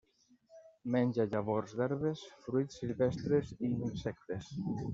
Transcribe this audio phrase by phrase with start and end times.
[0.95, 4.53] Menja llavors d'herbes, fruits silvestres i insectes.